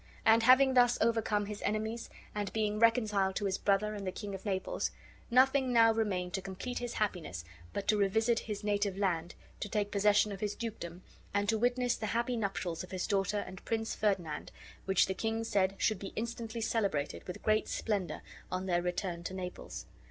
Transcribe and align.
And 0.25 0.41
having 0.41 0.73
thus 0.73 0.97
overcome 0.99 1.45
his 1.45 1.61
enemies, 1.61 2.09
and 2.33 2.51
being 2.53 2.79
reconciled 2.79 3.35
to 3.35 3.45
his 3.45 3.59
brother 3.59 3.93
and 3.93 4.07
the 4.07 4.11
King 4.11 4.33
of 4.33 4.47
Naples, 4.47 4.89
nothing 5.29 5.71
now 5.71 5.91
remained 5.93 6.33
to 6.33 6.41
complete 6.41 6.79
his 6.79 6.93
happiness 6.93 7.45
but 7.71 7.87
to 7.87 7.97
revisit 7.97 8.39
his 8.39 8.63
native 8.63 8.97
land, 8.97 9.35
to 9.59 9.69
take 9.69 9.91
possession 9.91 10.31
of 10.31 10.39
his 10.39 10.55
dukedom, 10.55 11.03
and 11.35 11.47
to 11.49 11.57
witness 11.59 11.95
the 11.97 12.07
happy 12.17 12.35
nuptials 12.35 12.83
of 12.83 12.89
his 12.89 13.05
daughter 13.05 13.43
and 13.45 13.63
Prince 13.63 13.93
Ferdinand, 13.93 14.51
which 14.85 15.05
the 15.05 15.13
king 15.13 15.43
said 15.43 15.75
should 15.77 15.99
be 15.99 16.13
instantly 16.15 16.61
celebrated 16.61 17.23
with 17.27 17.43
great 17.43 17.67
splendor 17.67 18.23
on 18.51 18.65
their 18.65 18.81
return 18.81 19.21
to 19.25 19.35
Naples. 19.35 19.85